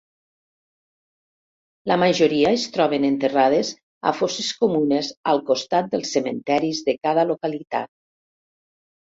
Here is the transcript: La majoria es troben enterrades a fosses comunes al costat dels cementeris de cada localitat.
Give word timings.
La 1.91 1.97
majoria 2.03 2.53
es 2.59 2.63
troben 2.77 3.05
enterrades 3.11 3.71
a 4.13 4.15
fosses 4.23 4.49
comunes 4.63 5.13
al 5.35 5.45
costat 5.51 5.93
dels 5.93 6.15
cementeris 6.19 6.83
de 6.89 6.99
cada 7.03 7.29
localitat. 7.35 7.95